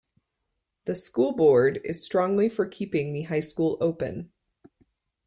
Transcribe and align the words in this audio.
The 0.85 0.95
school 0.95 1.31
board 1.35 1.79
is 1.83 2.03
strongly 2.03 2.49
for 2.49 2.65
keeping 2.67 3.13
the 3.13 3.21
high 3.21 3.39
school 3.41 3.77
open. 3.79 4.31